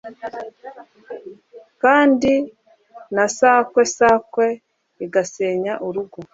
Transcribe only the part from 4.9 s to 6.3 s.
igasenya urugo